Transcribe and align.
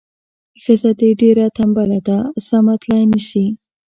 ښځه 0.61 0.91
دې 0.99 1.09
ډیره 1.21 1.45
تنبله 1.57 1.99
ده 2.07 2.17
سمه 2.47 2.73
تلای 2.81 3.05
نه 3.13 3.19
شي. 3.27 3.45